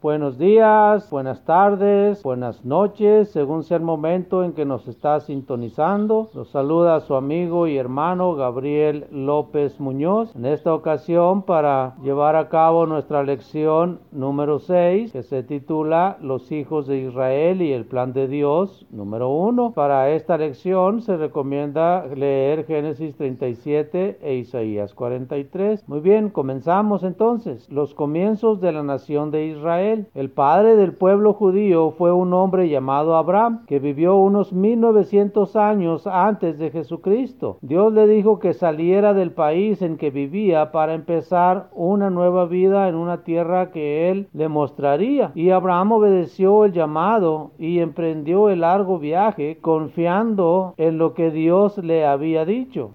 [0.00, 6.30] Buenos días, buenas tardes, buenas noches, según sea el momento en que nos está sintonizando.
[6.34, 10.36] Los saluda su amigo y hermano Gabriel López Muñoz.
[10.36, 16.52] En esta ocasión para llevar a cabo nuestra lección número 6 que se titula Los
[16.52, 19.72] hijos de Israel y el plan de Dios número 1.
[19.72, 25.88] Para esta lección se recomienda leer Génesis 37 e Isaías 43.
[25.88, 27.68] Muy bien, comenzamos entonces.
[27.68, 32.68] Los comienzos de la nación de Israel el padre del pueblo judío fue un hombre
[32.68, 37.58] llamado Abraham, que vivió unos 1900 años antes de Jesucristo.
[37.62, 42.88] Dios le dijo que saliera del país en que vivía para empezar una nueva vida
[42.88, 45.32] en una tierra que él le mostraría.
[45.34, 51.78] Y Abraham obedeció el llamado y emprendió el largo viaje confiando en lo que Dios
[51.78, 52.90] le había dicho.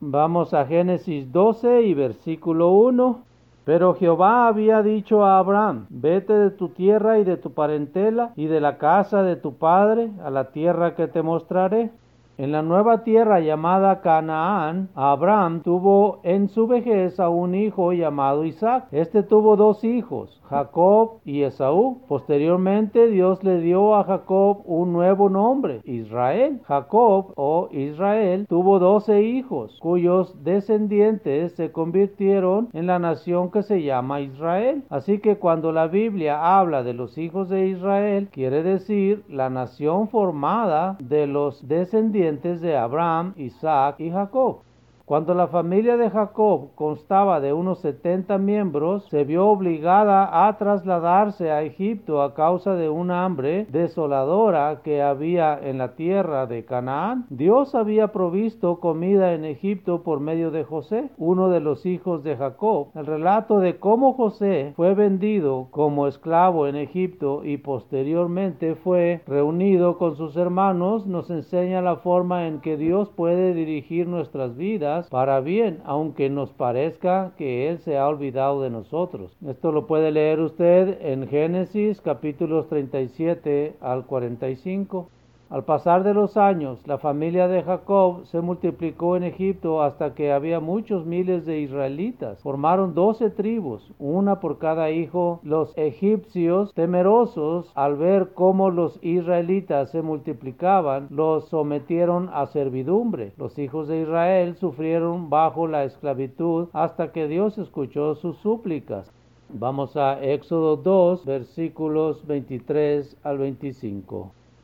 [0.00, 3.27] Vamos a Génesis 12 y versículo 1.
[3.68, 8.46] Pero Jehová había dicho a Abraham, vete de tu tierra y de tu parentela y
[8.46, 11.90] de la casa de tu padre a la tierra que te mostraré.
[12.38, 18.44] En la nueva tierra llamada Canaán, Abraham tuvo en su vejez a un hijo llamado
[18.44, 18.86] Isaac.
[18.92, 22.02] Este tuvo dos hijos, Jacob y Esaú.
[22.06, 26.60] Posteriormente Dios le dio a Jacob un nuevo nombre, Israel.
[26.62, 33.82] Jacob o Israel tuvo doce hijos, cuyos descendientes se convirtieron en la nación que se
[33.82, 34.84] llama Israel.
[34.90, 40.08] Así que cuando la Biblia habla de los hijos de Israel, quiere decir la nación
[40.08, 42.27] formada de los descendientes
[42.60, 44.67] de Abraham, Isaac y Jacob.
[45.08, 51.50] Cuando la familia de Jacob constaba de unos 70 miembros, se vio obligada a trasladarse
[51.50, 57.24] a Egipto a causa de una hambre desoladora que había en la tierra de Canaán.
[57.30, 62.36] Dios había provisto comida en Egipto por medio de José, uno de los hijos de
[62.36, 62.88] Jacob.
[62.94, 69.96] El relato de cómo José fue vendido como esclavo en Egipto y posteriormente fue reunido
[69.96, 75.40] con sus hermanos nos enseña la forma en que Dios puede dirigir nuestras vidas para
[75.40, 79.36] bien, aunque nos parezca que Él se ha olvidado de nosotros.
[79.46, 85.08] Esto lo puede leer usted en Génesis capítulos 37 al 45.
[85.50, 90.30] Al pasar de los años, la familia de Jacob se multiplicó en Egipto hasta que
[90.30, 92.42] había muchos miles de israelitas.
[92.42, 95.40] Formaron doce tribus, una por cada hijo.
[95.42, 103.32] Los egipcios, temerosos al ver cómo los israelitas se multiplicaban, los sometieron a servidumbre.
[103.38, 109.10] Los hijos de Israel sufrieron bajo la esclavitud hasta que Dios escuchó sus súplicas.
[109.48, 114.32] Vamos a Éxodo 2, versículos 23 al 25.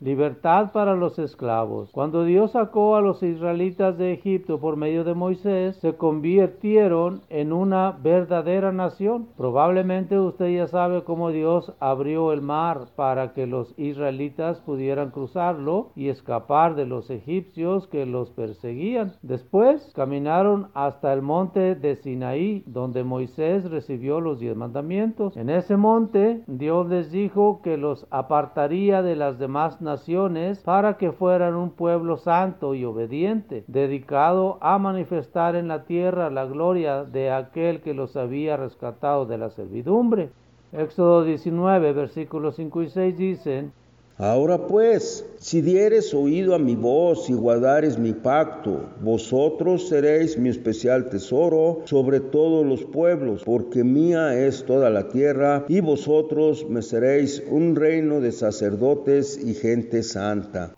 [0.00, 1.90] Libertad para los esclavos.
[1.92, 7.52] Cuando Dios sacó a los israelitas de Egipto por medio de Moisés, se convirtieron en
[7.52, 9.28] una verdadera nación.
[9.36, 15.90] Probablemente usted ya sabe cómo Dios abrió el mar para que los israelitas pudieran cruzarlo
[15.94, 19.12] y escapar de los egipcios que los perseguían.
[19.22, 25.36] Después caminaron hasta el monte de Sinaí, donde Moisés recibió los diez mandamientos.
[25.36, 31.10] En ese monte Dios les dijo que los apartaría de las demás naciones para que
[31.10, 37.32] fueran un pueblo santo y obediente, dedicado a manifestar en la tierra la gloria de
[37.32, 40.30] aquel que los había rescatado de la servidumbre.
[40.72, 43.72] Éxodo 19, versículos 5 y 6 dicen,
[44.20, 50.50] Ahora pues, si dieres oído a mi voz y guardares mi pacto, vosotros seréis mi
[50.50, 56.82] especial tesoro sobre todos los pueblos, porque mía es toda la tierra, y vosotros me
[56.82, 60.74] seréis un reino de sacerdotes y gente santa.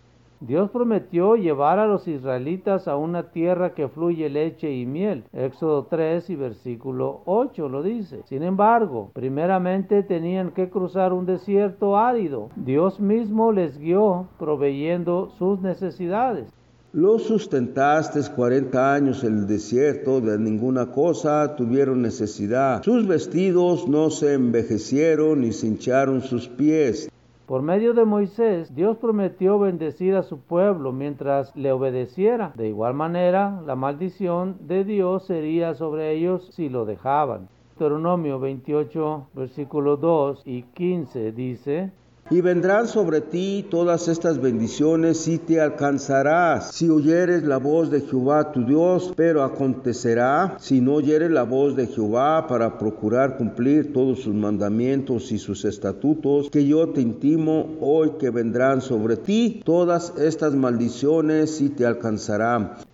[0.47, 5.22] Dios prometió llevar a los israelitas a una tierra que fluye leche y miel.
[5.32, 8.22] Éxodo 3 y versículo 8 lo dice.
[8.25, 12.49] Sin embargo, primeramente tenían que cruzar un desierto árido.
[12.56, 16.52] Dios mismo les guió proveyendo sus necesidades.
[16.93, 22.82] Los sustentaste cuarenta años en el desierto, de ninguna cosa tuvieron necesidad.
[22.82, 27.08] Sus vestidos no se envejecieron ni se hincharon sus pies.
[27.52, 32.50] Por medio de Moisés, Dios prometió bendecir a su pueblo mientras le obedeciera.
[32.56, 37.50] De igual manera, la maldición de Dios sería sobre ellos si lo dejaban.
[37.78, 41.93] Deuteronomio 28, versículo 2 y 15 dice,
[42.32, 48.00] Y vendrán sobre ti todas estas bendiciones y te alcanzarás si oyeres la voz de
[48.00, 53.93] Jehová tu Dios, pero acontecerá si no oyeres la voz de Jehová para procurar cumplir
[53.93, 59.61] todos sus mandamientos y sus estatutos, que yo te intimo hoy que vendrán sobre ti
[59.62, 62.91] todas estas maldiciones y te alcanzarán.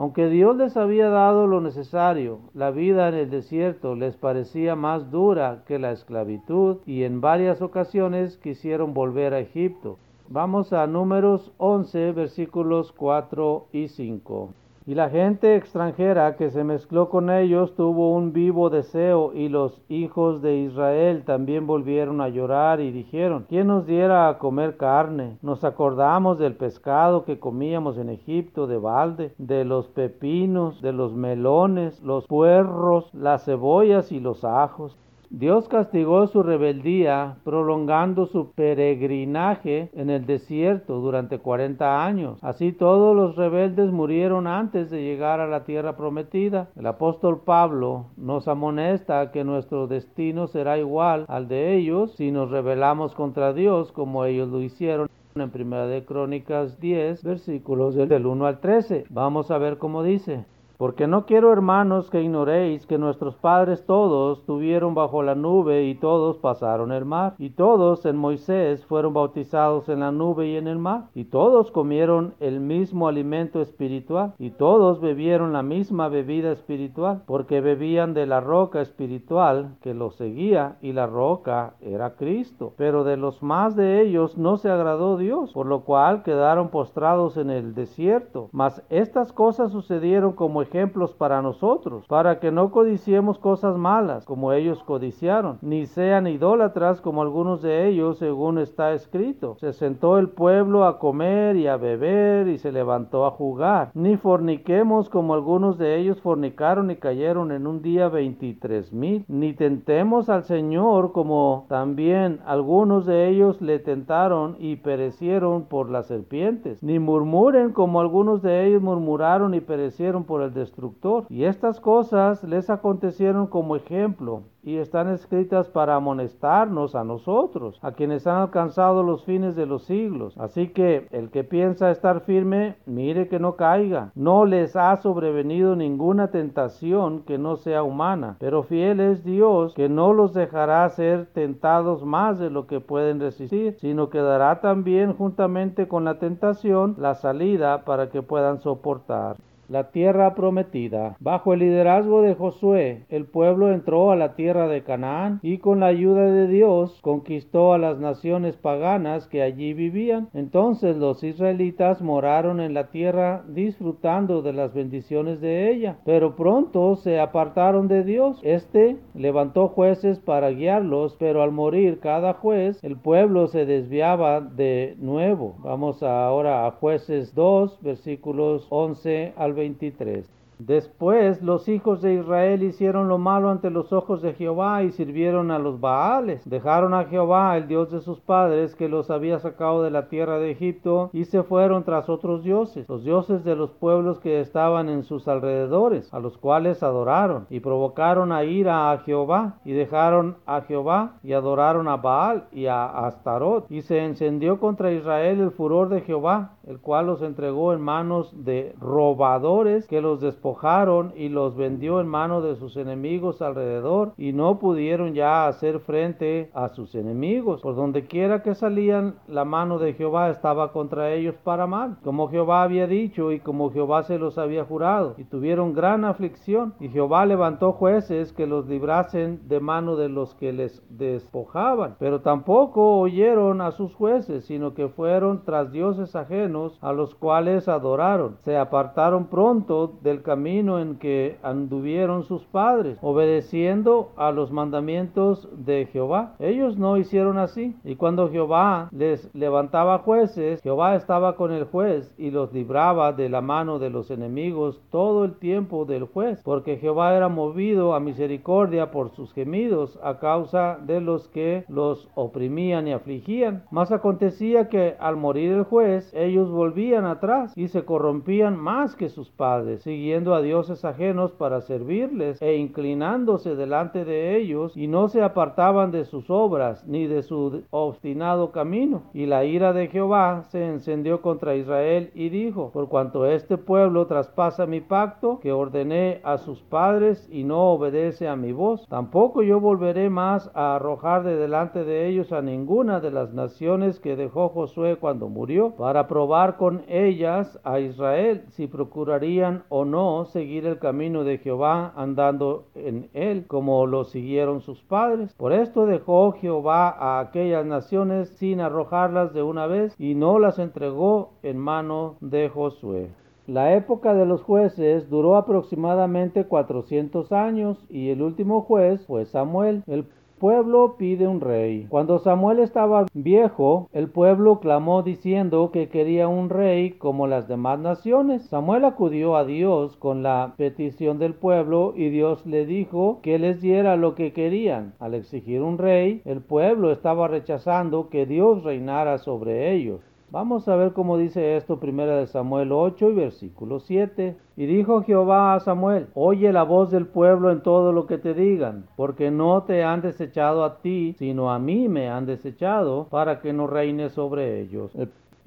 [0.00, 5.10] Aunque Dios les había dado lo necesario, la vida en el desierto les parecía más
[5.10, 9.98] dura que la esclavitud y en varias ocasiones quisieron volver a Egipto.
[10.30, 14.54] Vamos a números 11 versículos 4 y 5.
[14.90, 19.80] Y la gente extranjera que se mezcló con ellos tuvo un vivo deseo, y los
[19.88, 25.38] hijos de Israel también volvieron a llorar y dijeron, ¿quién nos diera a comer carne?
[25.42, 31.14] Nos acordamos del pescado que comíamos en Egipto de balde, de los pepinos, de los
[31.14, 34.98] melones, los puerros, las cebollas y los ajos.
[35.32, 42.40] Dios castigó su rebeldía prolongando su peregrinaje en el desierto durante 40 años.
[42.42, 46.70] Así todos los rebeldes murieron antes de llegar a la tierra prometida.
[46.74, 52.50] El apóstol Pablo nos amonesta que nuestro destino será igual al de ellos si nos
[52.50, 58.46] rebelamos contra Dios como ellos lo hicieron en Primera de Crónicas 10, versículos del 1
[58.46, 59.04] al 13.
[59.10, 60.44] Vamos a ver cómo dice.
[60.80, 65.94] Porque no quiero, hermanos, que ignoréis que nuestros padres todos tuvieron bajo la nube y
[65.94, 70.66] todos pasaron el mar, y todos en Moisés fueron bautizados en la nube y en
[70.66, 76.50] el mar, y todos comieron el mismo alimento espiritual, y todos bebieron la misma bebida
[76.50, 82.72] espiritual, porque bebían de la roca espiritual que los seguía, y la roca era Cristo.
[82.78, 87.36] Pero de los más de ellos no se agradó Dios, por lo cual quedaron postrados
[87.36, 88.48] en el desierto.
[88.52, 94.52] Mas estas cosas sucedieron como ejemplos para nosotros, para que no codiciemos cosas malas como
[94.52, 99.56] ellos codiciaron, ni sean idólatras como algunos de ellos, según está escrito.
[99.58, 103.90] Se sentó el pueblo a comer y a beber y se levantó a jugar.
[103.94, 109.24] Ni forniquemos como algunos de ellos fornicaron y cayeron en un día veintitrés mil.
[109.26, 116.06] Ni tentemos al Señor como también algunos de ellos le tentaron y perecieron por las
[116.06, 116.82] serpientes.
[116.82, 121.26] Ni murmuren como algunos de ellos murmuraron y perecieron por el destructor.
[121.28, 127.92] Y estas cosas les acontecieron como ejemplo y están escritas para amonestarnos a nosotros, a
[127.92, 130.36] quienes han alcanzado los fines de los siglos.
[130.38, 134.12] Así que el que piensa estar firme, mire que no caiga.
[134.14, 139.88] No les ha sobrevenido ninguna tentación que no sea humana, pero fiel es Dios que
[139.88, 145.14] no los dejará ser tentados más de lo que pueden resistir, sino que dará también
[145.14, 149.36] juntamente con la tentación la salida para que puedan soportar
[149.70, 151.16] la tierra prometida.
[151.20, 155.78] Bajo el liderazgo de Josué, el pueblo entró a la tierra de Canaán y con
[155.78, 160.28] la ayuda de Dios conquistó a las naciones paganas que allí vivían.
[160.34, 166.96] Entonces los israelitas moraron en la tierra disfrutando de las bendiciones de ella, pero pronto
[166.96, 168.40] se apartaron de Dios.
[168.42, 174.96] Este levantó jueces para guiarlos, pero al morir cada juez, el pueblo se desviaba de
[174.98, 175.54] nuevo.
[175.60, 180.40] Vamos ahora a jueces 2, versículos 11 al 23.
[180.60, 185.50] Después los hijos de Israel hicieron lo malo ante los ojos de Jehová y sirvieron
[185.50, 186.42] a los Baales.
[186.44, 190.38] Dejaron a Jehová, el Dios de sus padres, que los había sacado de la tierra
[190.38, 194.90] de Egipto, y se fueron tras otros dioses, los dioses de los pueblos que estaban
[194.90, 200.36] en sus alrededores, a los cuales adoraron, y provocaron a ira a Jehová, y dejaron
[200.44, 205.52] a Jehová, y adoraron a Baal y a Astarot, y se encendió contra Israel el
[205.52, 211.28] furor de Jehová, el cual los entregó en manos de robadores que los despojaron y
[211.28, 216.68] los vendió en manos de sus enemigos alrededor y no pudieron ya hacer frente a
[216.68, 217.60] sus enemigos.
[217.60, 222.28] Por donde quiera que salían, la mano de Jehová estaba contra ellos para mal, como
[222.28, 226.74] Jehová había dicho y como Jehová se los había jurado, y tuvieron gran aflicción.
[226.78, 232.20] Y Jehová levantó jueces que los librasen de mano de los que les despojaban, pero
[232.20, 238.36] tampoco oyeron a sus jueces, sino que fueron tras dioses ajenos a los cuales adoraron.
[238.44, 245.86] Se apartaron pronto del camino en que anduvieron sus padres, obedeciendo a los mandamientos de
[245.86, 246.34] Jehová.
[246.38, 247.74] Ellos no hicieron así.
[247.84, 253.28] Y cuando Jehová les levantaba jueces, Jehová estaba con el juez y los libraba de
[253.28, 258.00] la mano de los enemigos todo el tiempo del juez, porque Jehová era movido a
[258.00, 263.64] misericordia por sus gemidos a causa de los que los oprimían y afligían.
[263.70, 269.08] Mas acontecía que al morir el juez, ellos volvían atrás y se corrompían más que
[269.08, 275.08] sus padres, siguiendo a dioses ajenos para servirles e inclinándose delante de ellos y no
[275.08, 279.02] se apartaban de sus obras ni de su obstinado camino.
[279.12, 284.06] Y la ira de Jehová se encendió contra Israel y dijo, por cuanto este pueblo
[284.06, 289.42] traspasa mi pacto que ordené a sus padres y no obedece a mi voz, tampoco
[289.42, 294.16] yo volveré más a arrojar de delante de ellos a ninguna de las naciones que
[294.16, 300.64] dejó Josué cuando murió, para probar con ellas a Israel si procurarían o no seguir
[300.64, 305.34] el camino de Jehová andando en él, como lo siguieron sus padres.
[305.34, 310.60] Por esto dejó Jehová a aquellas naciones sin arrojarlas de una vez y no las
[310.60, 313.08] entregó en mano de Josué.
[313.48, 319.82] La época de los jueces duró aproximadamente 400 años y el último juez fue Samuel.
[319.88, 320.04] El
[320.40, 321.86] pueblo pide un rey.
[321.90, 327.78] Cuando Samuel estaba viejo, el pueblo clamó diciendo que quería un rey como las demás
[327.78, 328.46] naciones.
[328.46, 333.60] Samuel acudió a Dios con la petición del pueblo y Dios le dijo que les
[333.60, 334.94] diera lo que querían.
[334.98, 340.00] Al exigir un rey, el pueblo estaba rechazando que Dios reinara sobre ellos.
[340.32, 344.36] Vamos a ver cómo dice esto primera de Samuel 8 y versículo 7.
[344.56, 348.32] Y dijo Jehová a Samuel, oye la voz del pueblo en todo lo que te
[348.32, 353.40] digan, porque no te han desechado a ti, sino a mí me han desechado, para
[353.40, 354.92] que no reine sobre ellos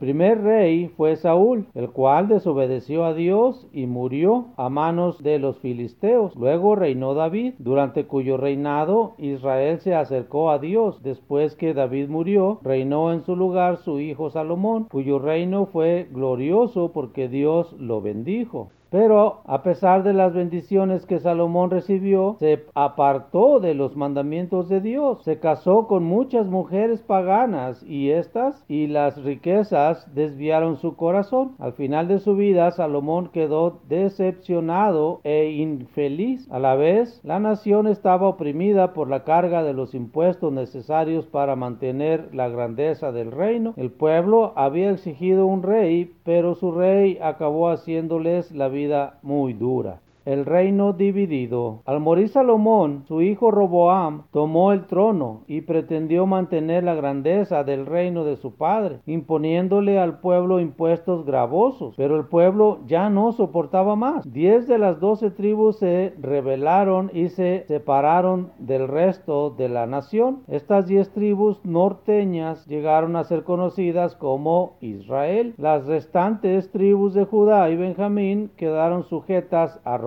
[0.04, 5.60] primer rey fue Saúl, el cual desobedeció a Dios y murió a manos de los
[5.60, 6.36] filisteos.
[6.36, 11.02] Luego reinó David, durante cuyo reinado Israel se acercó a Dios.
[11.04, 16.92] Después que David murió, reinó en su lugar su hijo Salomón, cuyo reino fue glorioso
[16.92, 18.72] porque Dios lo bendijo.
[18.94, 24.82] Pero a pesar de las bendiciones que Salomón recibió, se apartó de los mandamientos de
[24.82, 25.24] Dios.
[25.24, 31.56] Se casó con muchas mujeres paganas y estas y las riquezas desviaron su corazón.
[31.58, 36.48] Al final de su vida, Salomón quedó decepcionado e infeliz.
[36.52, 41.56] A la vez, la nación estaba oprimida por la carga de los impuestos necesarios para
[41.56, 43.74] mantener la grandeza del reino.
[43.76, 48.83] El pueblo había exigido un rey, pero su rey acabó haciéndoles la vida
[49.22, 51.82] muy dura el reino dividido.
[51.86, 57.86] Al morir Salomón, su hijo Roboam tomó el trono y pretendió mantener la grandeza del
[57.86, 61.96] reino de su padre, imponiéndole al pueblo impuestos gravosos.
[61.98, 64.32] Pero el pueblo ya no soportaba más.
[64.32, 70.44] Diez de las doce tribus se rebelaron y se separaron del resto de la nación.
[70.48, 75.54] Estas diez tribus norteñas llegaron a ser conocidas como Israel.
[75.58, 79.98] Las restantes tribus de Judá y Benjamín quedaron sujetas a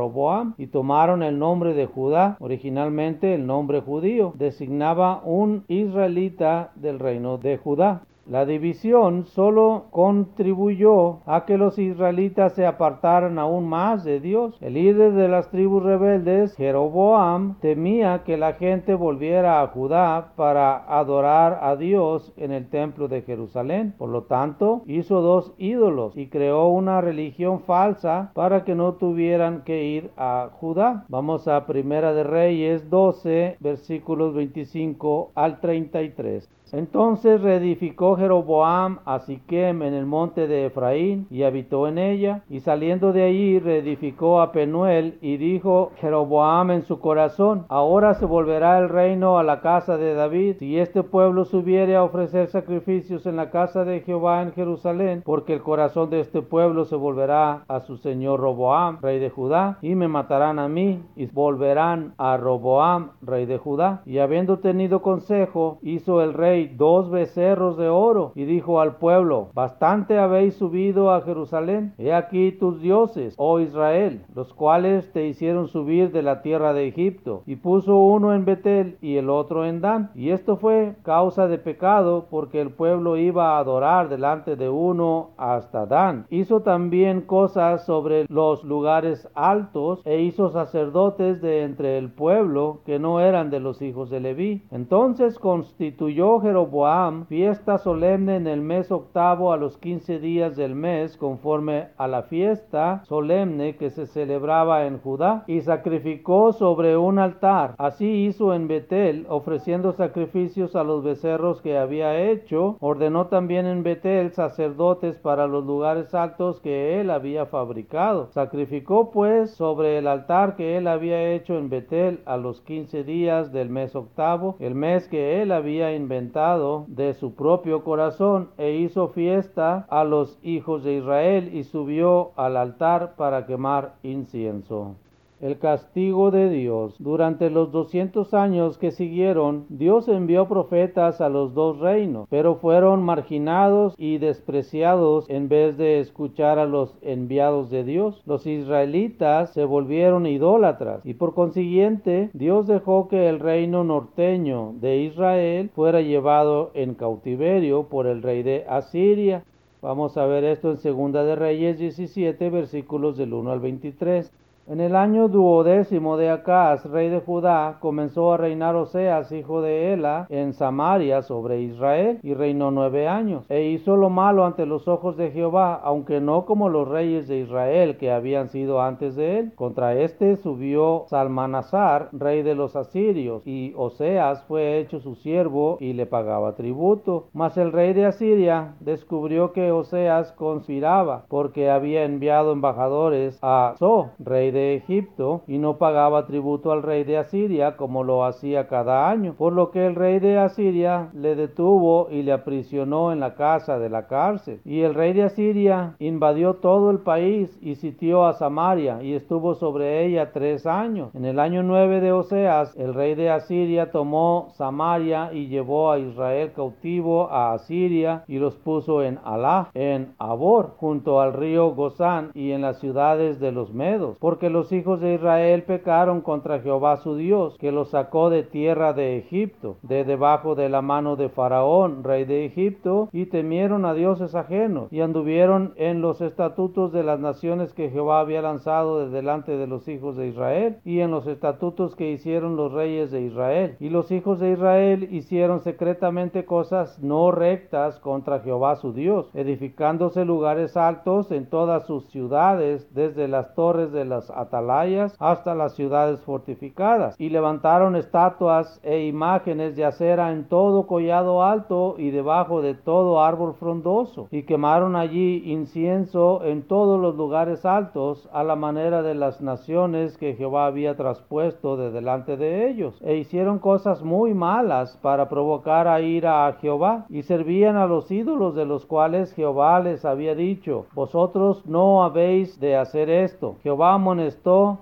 [0.59, 7.39] Y tomaron el nombre de Judá, originalmente el nombre judío, designaba un israelita del reino
[7.39, 8.03] de Judá.
[8.29, 14.59] La división solo contribuyó a que los israelitas se apartaran aún más de Dios.
[14.61, 20.77] El líder de las tribus rebeldes, Jeroboam, temía que la gente volviera a Judá para
[20.99, 23.95] adorar a Dios en el templo de Jerusalén.
[23.97, 29.63] Por lo tanto, hizo dos ídolos y creó una religión falsa para que no tuvieran
[29.63, 31.05] que ir a Judá.
[31.09, 36.51] Vamos a Primera de Reyes 12, versículos 25 al 33.
[36.73, 42.43] Entonces reedificó Jeroboam a Siquem en el monte de Efraín y habitó en ella.
[42.49, 48.27] Y saliendo de allí reedificó a Penuel y dijo Jeroboam en su corazón, ahora se
[48.27, 50.57] volverá el reino a la casa de David.
[50.59, 55.55] Si este pueblo subiere a ofrecer sacrificios en la casa de Jehová en Jerusalén, porque
[55.55, 59.95] el corazón de este pueblo se volverá a su señor Roboam, rey de Judá, y
[59.95, 64.03] me matarán a mí, y volverán a Roboam, rey de Judá.
[64.07, 69.51] Y habiendo tenido consejo, hizo el rey dos becerros de oro y dijo al pueblo,
[69.55, 75.69] bastante habéis subido a Jerusalén, he aquí tus dioses, oh Israel, los cuales te hicieron
[75.69, 79.81] subir de la tierra de Egipto, y puso uno en Betel y el otro en
[79.81, 84.69] Dan, y esto fue causa de pecado porque el pueblo iba a adorar delante de
[84.69, 86.27] uno hasta Dan.
[86.31, 92.99] Hizo también cosas sobre los lugares altos e hizo sacerdotes de entre el pueblo que
[92.99, 94.63] no eran de los hijos de Leví.
[94.71, 101.17] Entonces constituyó Jeroboam fiesta solemne en el mes octavo a los quince días del mes,
[101.17, 107.75] conforme a la fiesta solemne que se celebraba en Judá, y sacrificó sobre un altar.
[107.79, 112.77] Así hizo en Betel, ofreciendo sacrificios a los becerros que había hecho.
[112.79, 118.29] Ordenó también en Betel sacerdotes para los lugares altos que él había fabricado.
[118.31, 123.51] Sacrificó pues sobre el altar que él había hecho en Betel a los quince días
[123.51, 129.09] del mes octavo, el mes que él había inventado de su propio corazón e hizo
[129.09, 134.97] fiesta a los hijos de Israel y subió al altar para quemar incienso
[135.41, 136.95] el castigo de Dios.
[136.99, 143.03] Durante los 200 años que siguieron, Dios envió profetas a los dos reinos, pero fueron
[143.03, 148.23] marginados y despreciados en vez de escuchar a los enviados de Dios.
[148.27, 154.99] Los israelitas se volvieron idólatras y por consiguiente Dios dejó que el reino norteño de
[154.99, 159.45] Israel fuera llevado en cautiverio por el rey de Asiria.
[159.83, 164.33] Vamos a ver esto en Segunda de Reyes 17 versículos del 1 al 23.
[164.69, 169.93] En el año duodécimo de Acaz, rey de Judá, comenzó a reinar Oseas, hijo de
[169.93, 173.47] Ela, en Samaria sobre Israel, y reinó nueve años.
[173.49, 177.39] E hizo lo malo ante los ojos de Jehová, aunque no como los reyes de
[177.39, 179.53] Israel que habían sido antes de él.
[179.55, 185.93] Contra este subió Salmanasar, rey de los asirios, y Oseas fue hecho su siervo y
[185.93, 187.29] le pagaba tributo.
[187.33, 194.11] Mas el rey de Asiria descubrió que Oseas conspiraba, porque había enviado embajadores a So,
[194.19, 198.69] rey de de Egipto y no pagaba tributo al rey de Asiria como lo hacía
[198.69, 203.21] cada año, por lo que el rey de Asiria le detuvo y le aprisionó en
[203.21, 204.61] la casa de la cárcel.
[204.65, 209.55] Y el rey de Asiria invadió todo el país y sitió a Samaria y estuvo
[209.55, 211.15] sobre ella tres años.
[211.15, 215.99] En el año nueve de Oseas, el rey de Asiria tomó Samaria y llevó a
[215.99, 222.31] Israel cautivo a Asiria y los puso en Alá, en Abor, junto al río Gozán
[222.35, 226.97] y en las ciudades de los Medos, porque los hijos de Israel pecaron contra Jehová
[226.99, 231.29] su Dios, que los sacó de tierra de Egipto, de debajo de la mano de
[231.29, 237.03] Faraón, rey de Egipto, y temieron a dioses ajenos, y anduvieron en los estatutos de
[237.03, 241.11] las naciones que Jehová había lanzado de delante de los hijos de Israel, y en
[241.11, 243.77] los estatutos que hicieron los reyes de Israel.
[243.81, 250.25] Y los hijos de Israel hicieron secretamente cosas no rectas contra Jehová su Dios, edificándose
[250.25, 256.21] lugares altos en todas sus ciudades, desde las torres de las atalayas hasta las ciudades
[256.21, 262.75] fortificadas, y levantaron estatuas e imágenes de acera en todo collado alto y debajo de
[262.75, 269.03] todo árbol frondoso, y quemaron allí incienso en todos los lugares altos, a la manera
[269.03, 274.35] de las naciones que Jehová había traspuesto de delante de ellos, e hicieron cosas muy
[274.35, 279.33] malas para provocar a ira a Jehová, y servían a los ídolos de los cuales
[279.35, 283.57] Jehová les había dicho, vosotros no habéis de hacer esto.
[283.63, 283.99] Jehová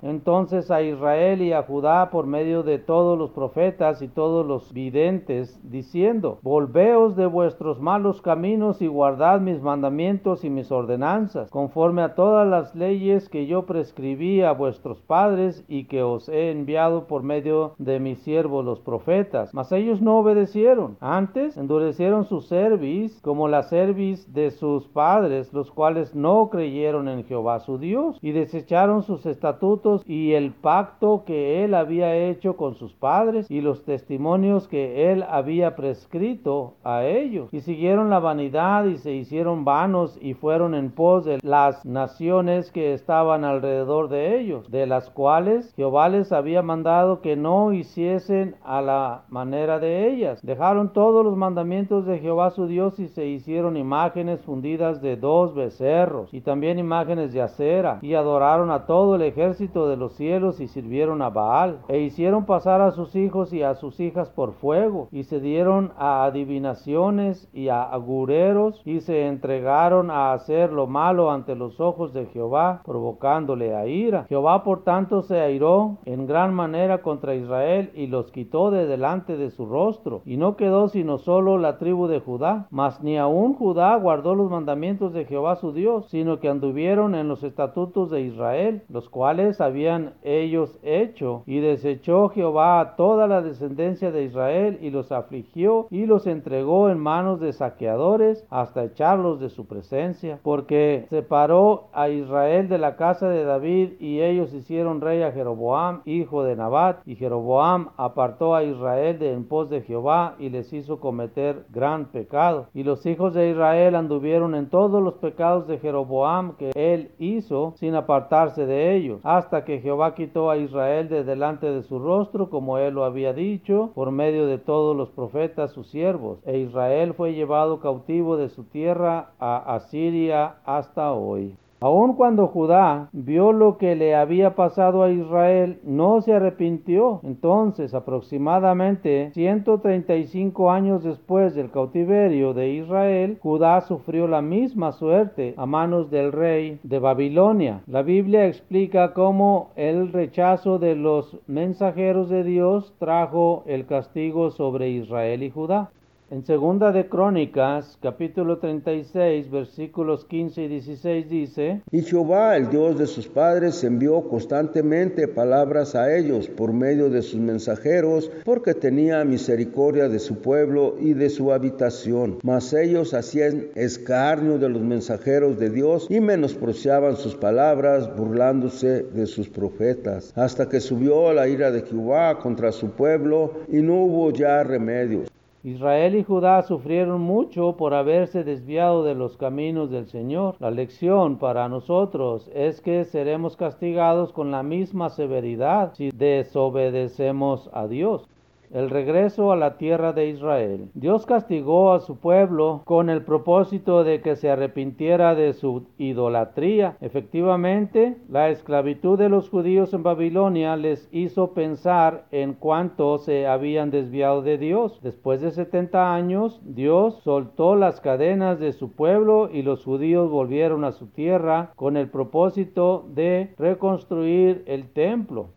[0.02, 4.72] entonces a Israel y a Judá por medio de todos los profetas y todos los
[4.72, 12.02] videntes, diciendo, Volveos de vuestros malos caminos y guardad mis mandamientos y mis ordenanzas, conforme
[12.02, 17.06] a todas las leyes que yo prescribí a vuestros padres y que os he enviado
[17.06, 19.52] por medio de mis siervos los profetas.
[19.52, 20.96] Mas ellos no obedecieron.
[21.00, 27.24] Antes endurecieron su cerviz como la cerviz de sus padres, los cuales no creyeron en
[27.24, 32.74] Jehová su Dios y desecharon sus estatutos y el pacto que él había hecho con
[32.74, 37.48] sus padres y los testimonios que él había prescrito a ellos.
[37.52, 42.70] Y siguieron la vanidad y se hicieron vanos y fueron en pos de las naciones
[42.70, 48.56] que estaban alrededor de ellos, de las cuales Jehová les había mandado que no hiciesen
[48.64, 50.40] a la manera de ellas.
[50.42, 55.54] Dejaron todos los mandamientos de Jehová su Dios y se hicieron imágenes fundidas de dos
[55.54, 60.60] becerros y también imágenes de acera y adoraron a todo el ejército de los cielos
[60.60, 64.52] y sirvieron a Baal, e hicieron pasar a sus hijos y a sus hijas por
[64.54, 70.86] fuego, y se dieron a adivinaciones y a agureros, y se entregaron a hacer lo
[70.86, 74.26] malo ante los ojos de Jehová, provocándole a ira.
[74.28, 79.36] Jehová por tanto se airó en gran manera contra Israel y los quitó de delante
[79.36, 83.54] de su rostro, y no quedó sino solo la tribu de Judá, mas ni aun
[83.54, 88.22] Judá guardó los mandamientos de Jehová su Dios, sino que anduvieron en los estatutos de
[88.22, 94.78] Israel, los cuales habían ellos hecho, y desechó Jehová a toda la descendencia de Israel,
[94.80, 100.38] y los afligió, y los entregó en manos de saqueadores, hasta echarlos de su presencia,
[100.42, 106.02] porque separó a Israel de la casa de David, y ellos hicieron rey a Jeroboam,
[106.04, 110.72] hijo de Nabat, y Jeroboam apartó a Israel de en pos de Jehová, y les
[110.72, 112.66] hizo cometer gran pecado.
[112.74, 117.74] Y los hijos de Israel anduvieron en todos los pecados de Jeroboam que él hizo,
[117.76, 122.78] sin apartarse de hasta que Jehová quitó a Israel de delante de su rostro, como
[122.78, 126.38] él lo había dicho, por medio de todos los profetas sus siervos.
[126.44, 131.56] E Israel fue llevado cautivo de su tierra a Asiria hasta hoy.
[131.84, 137.20] Aun cuando Judá vio lo que le había pasado a Israel, no se arrepintió.
[137.24, 145.66] Entonces, aproximadamente 135 años después del cautiverio de Israel, Judá sufrió la misma suerte a
[145.66, 147.82] manos del rey de Babilonia.
[147.86, 154.88] La Biblia explica cómo el rechazo de los mensajeros de Dios trajo el castigo sobre
[154.88, 155.90] Israel y Judá.
[156.30, 162.96] En segunda de Crónicas, capítulo 36, versículos 15 y 16 dice, Y Jehová, el Dios
[162.98, 169.22] de sus padres, envió constantemente palabras a ellos por medio de sus mensajeros, porque tenía
[169.26, 172.38] misericordia de su pueblo y de su habitación.
[172.42, 179.26] Mas ellos hacían escarnio de los mensajeros de Dios y menospreciaban sus palabras, burlándose de
[179.26, 184.30] sus profetas, hasta que subió la ira de Jehová contra su pueblo y no hubo
[184.30, 185.28] ya remedios.
[185.64, 190.56] Israel y Judá sufrieron mucho por haberse desviado de los caminos del Señor.
[190.58, 197.86] La lección para nosotros es que seremos castigados con la misma severidad si desobedecemos a
[197.86, 198.28] Dios
[198.72, 200.88] el regreso a la tierra de Israel.
[200.94, 206.96] Dios castigó a su pueblo con el propósito de que se arrepintiera de su idolatría.
[207.00, 213.90] Efectivamente, la esclavitud de los judíos en Babilonia les hizo pensar en cuánto se habían
[213.90, 215.00] desviado de Dios.
[215.02, 220.84] Después de 70 años, Dios soltó las cadenas de su pueblo y los judíos volvieron
[220.84, 225.48] a su tierra con el propósito de reconstruir el templo.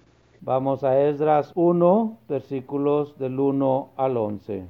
[0.41, 4.65] Vamos a Esdras 1, versículos del 1 al 11.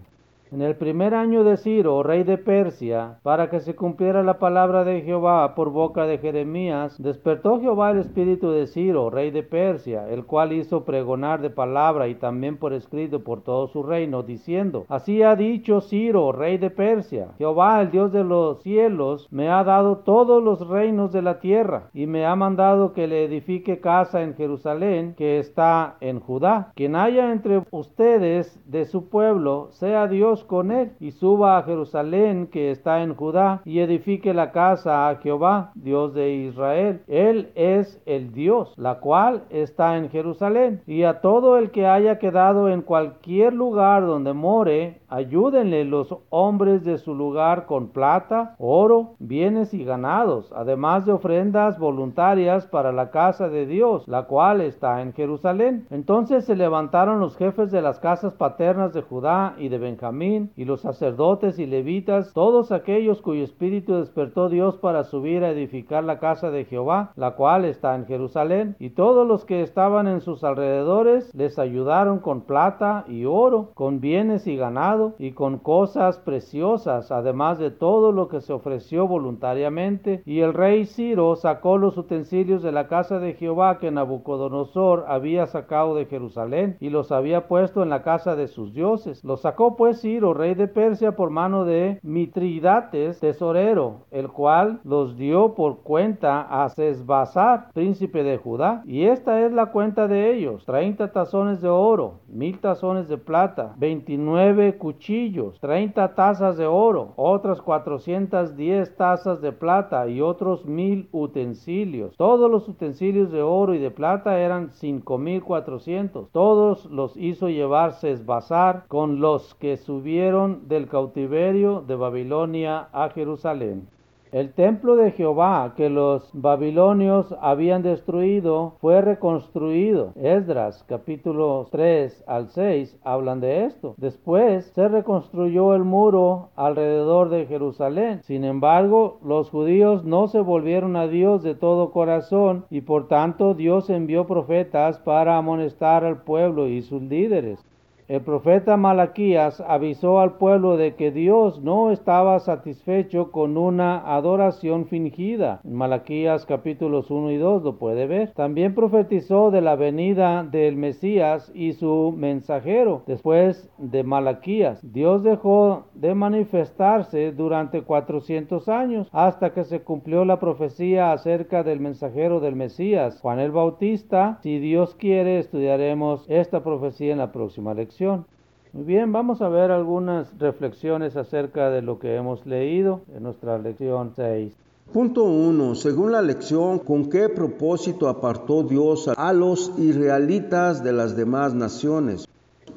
[0.49, 4.86] En el primer año de Ciro, rey de Persia, para que se cumpliera la palabra
[4.86, 10.07] de Jehová por boca de Jeremías, despertó Jehová el espíritu de Ciro, rey de Persia,
[10.10, 14.86] el cual hizo pregonar de palabra y también por escrito por todo su reino, diciendo,
[14.88, 19.65] Así ha dicho Ciro, rey de Persia, Jehová, el Dios de los cielos, me ha
[19.65, 24.23] dado todos los reinos de la tierra, y me ha mandado que le edifique casa
[24.23, 26.71] en Jerusalén, que está en Judá.
[26.75, 32.47] Quien haya entre ustedes de su pueblo, sea Dios con él, y suba a Jerusalén
[32.47, 37.02] que está en Judá, y edifique la casa a Jehová, Dios de Israel.
[37.08, 40.82] Él es el Dios, la cual está en Jerusalén.
[40.86, 46.84] Y a todo el que haya quedado en cualquier lugar donde more, ayúdenle los hombres
[46.84, 53.10] de su lugar con plata, oro, bienes y ganados, además de ofrendas voluntarias para la
[53.12, 55.88] casa de Dios, la cual está en Jerusalén.
[55.89, 60.66] Entonces se levantaron los jefes de las casas paternas de Judá y de Benjamín, y
[60.66, 66.20] los sacerdotes y levitas, todos aquellos cuyo espíritu despertó Dios para subir a edificar la
[66.20, 70.44] casa de Jehová, la cual está en Jerusalén, y todos los que estaban en sus
[70.44, 77.12] alrededores les ayudaron con plata y oro, con bienes y ganado, y con cosas preciosas,
[77.12, 80.22] además de todo lo que se ofreció voluntariamente.
[80.26, 85.46] Y el rey Ciro sacó los utensilios de la casa de Jehová que Nabucodonosor había
[85.48, 89.24] sacado de Jerusalén, y los había puesto en la casa de sus dioses.
[89.24, 95.53] Los sacó pues rey de Persia, por mano de Mitridates, tesorero, el cual los dio
[95.53, 98.82] por cuenta a Sesbazar, príncipe de Judá.
[98.86, 103.73] Y esta es la cuenta de ellos: 30 tazones de oro, mil tazones de plata,
[103.77, 112.15] 29 cuchillos, 30 tazas de oro, otras 410 tazas de plata y otros mil utensilios.
[112.17, 116.32] Todos los utensilios de oro y de plata eran 5400.
[116.32, 123.89] Todos los hizo llevar Sesbazar con los que subieron del cautiverio de Babilonia a Jerusalén.
[124.32, 130.13] El templo de Jehová que los babilonios habían destruido fue reconstruido.
[130.15, 133.96] Esdras capítulo 3 al 6 hablan de esto.
[133.98, 138.22] Después se reconstruyó el muro alrededor de Jerusalén.
[138.24, 143.56] Sin embargo, los judíos no se volvieron a Dios de todo corazón y por tanto
[143.56, 147.65] Dios envió profetas para amonestar al pueblo y sus líderes.
[148.08, 154.86] El profeta Malaquías avisó al pueblo de que Dios no estaba satisfecho con una adoración
[154.86, 155.60] fingida.
[155.65, 158.32] En Malaquías capítulos 1 y 2 lo puede ver.
[158.32, 164.80] También profetizó de la venida del Mesías y su mensajero después de Malaquías.
[164.93, 171.82] Dios dejó de manifestarse durante 400 años hasta que se cumplió la profecía acerca del
[171.82, 174.39] mensajero del Mesías, Juan el Bautista.
[174.43, 177.96] Si Dios quiere, estudiaremos esta profecía en la próxima lección.
[177.99, 183.57] Muy bien, vamos a ver algunas reflexiones acerca de lo que hemos leído en nuestra
[183.57, 184.53] lección 6.
[184.93, 185.75] Punto 1.
[185.75, 192.27] Según la lección, ¿con qué propósito apartó Dios a los israelitas de las demás naciones?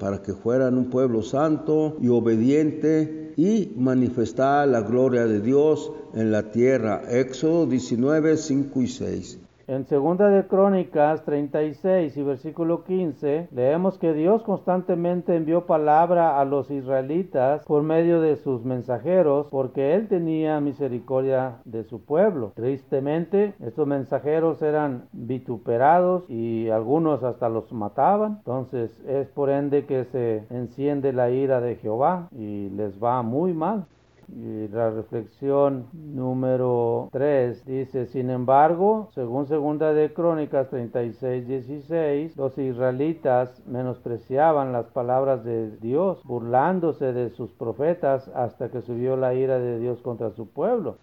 [0.00, 6.32] para que fueran un pueblo santo y obediente y manifestar la gloria de Dios en
[6.32, 7.02] la tierra.
[7.10, 9.38] Éxodo 19, 5 y 6.
[9.70, 16.44] En segunda de Crónicas 36 y versículo 15 leemos que Dios constantemente envió palabra a
[16.44, 22.50] los israelitas por medio de sus mensajeros porque él tenía misericordia de su pueblo.
[22.56, 28.38] Tristemente, estos mensajeros eran vituperados y algunos hasta los mataban.
[28.38, 33.52] Entonces es por ende que se enciende la ira de Jehová y les va muy
[33.52, 33.86] mal.
[34.32, 42.56] Y la reflexión número 3 dice, sin embargo, según segunda de Crónicas 36, 16, los
[42.56, 49.58] israelitas menospreciaban las palabras de Dios, burlándose de sus profetas hasta que subió la ira
[49.58, 50.96] de Dios contra su pueblo.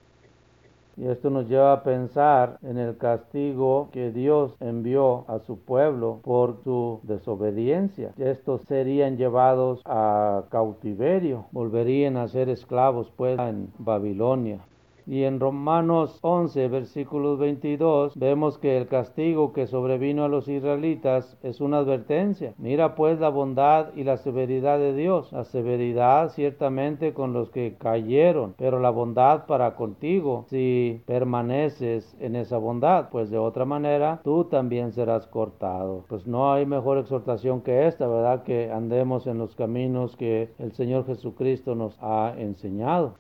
[0.97, 6.21] Y esto nos lleva a pensar en el castigo que Dios envió a su pueblo
[6.23, 8.13] por su desobediencia.
[8.17, 14.61] Estos serían llevados a cautiverio, volverían a ser esclavos pues en Babilonia.
[15.07, 21.37] Y en Romanos 11, versículos 22, vemos que el castigo que sobrevino a los israelitas
[21.43, 22.53] es una advertencia.
[22.57, 25.31] Mira pues la bondad y la severidad de Dios.
[25.31, 32.35] La severidad ciertamente con los que cayeron, pero la bondad para contigo si permaneces en
[32.35, 36.03] esa bondad, pues de otra manera tú también serás cortado.
[36.09, 38.43] Pues no hay mejor exhortación que esta, ¿verdad?
[38.43, 43.15] Que andemos en los caminos que el Señor Jesucristo nos ha enseñado.